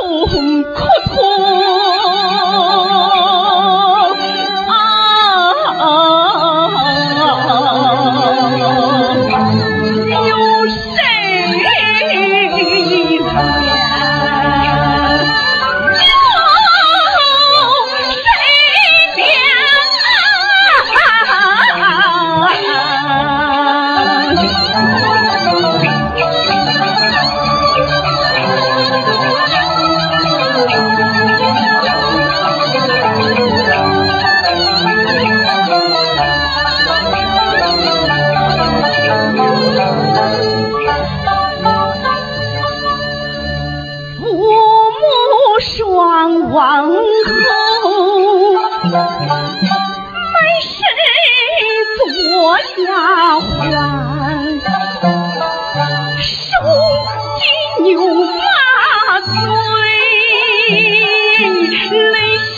[0.63, 1.17] 苦痛
[44.19, 45.01] 父母
[45.61, 46.57] 双亡
[46.89, 46.93] 后，
[50.33, 50.37] 还
[51.97, 52.01] 做
[52.59, 52.87] 下
[53.41, 53.47] 婚，
[56.23, 56.27] 手
[57.39, 57.41] 牵
[57.85, 58.41] 牛马
[59.21, 59.37] 嘴，
[61.91, 62.57] 泪水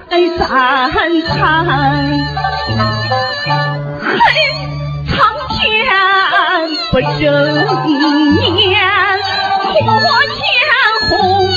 [0.00, 0.46] 白沾
[1.22, 1.34] 沾。
[7.18, 7.32] 这年，
[9.72, 9.76] 我
[11.08, 11.56] 红娘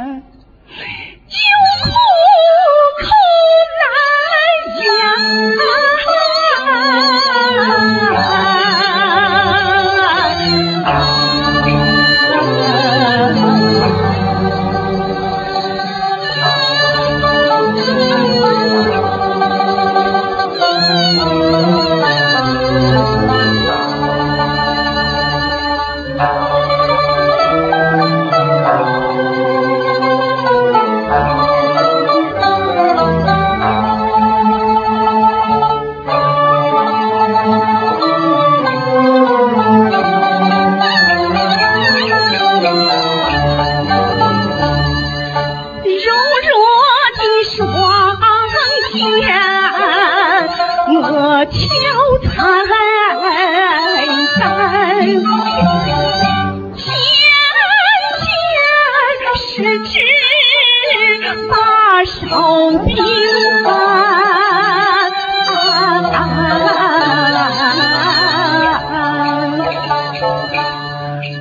[55.06, 55.22] 偏偏
[59.38, 60.00] 是只
[61.48, 62.16] 大手
[62.84, 62.96] 冰
[63.62, 63.74] 寒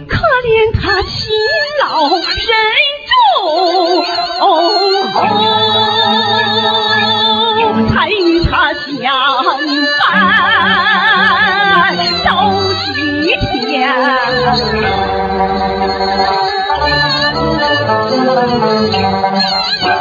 [0.08, 1.14] 可怜他勤
[1.82, 1.84] 劳
[2.14, 2.54] 忍
[3.10, 3.14] 重
[7.90, 8.94] 才与他相
[10.00, 10.06] 伴
[18.36, 19.95] Thank you.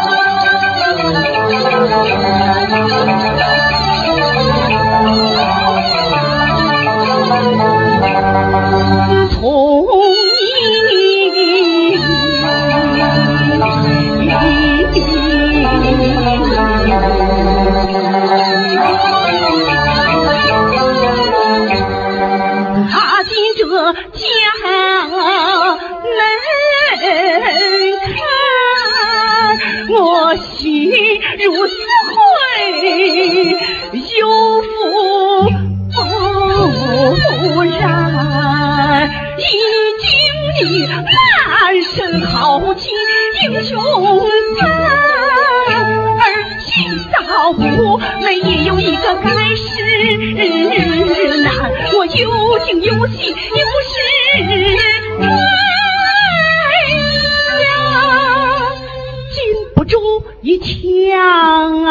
[31.44, 31.73] 有此
[32.08, 32.17] 会，
[34.19, 34.23] 有
[34.62, 34.73] 负，
[35.93, 35.96] 不
[37.64, 37.81] 然
[39.38, 39.43] 已
[40.00, 40.08] 经
[40.56, 40.88] 你满
[41.82, 41.93] 身
[42.23, 42.32] 豪
[42.75, 42.82] 气
[43.43, 43.73] 英雄
[44.58, 44.62] 汉，
[46.19, 46.23] 而
[46.64, 46.73] 遇
[47.12, 47.14] 到
[47.50, 47.61] 我，
[48.23, 48.25] 没
[48.64, 51.52] 有一个该是日难，
[51.94, 54.94] 我有情有义有时。
[60.44, 61.82] 一枪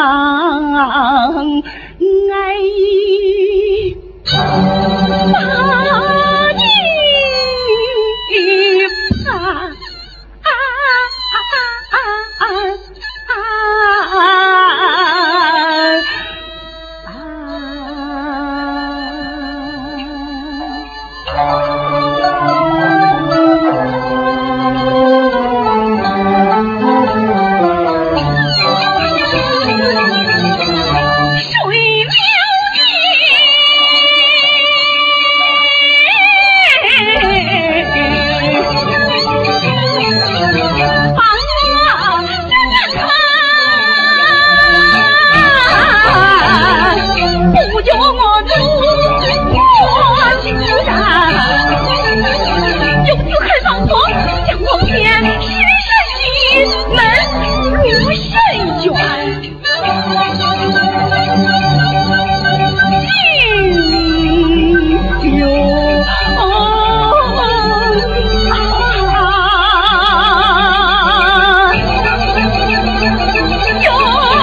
[73.84, 74.33] 救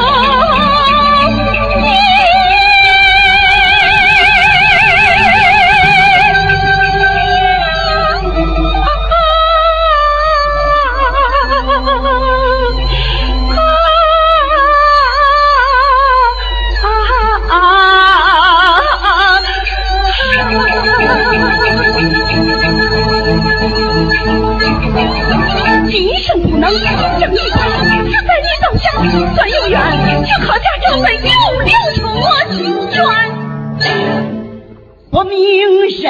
[35.12, 36.10] 我命身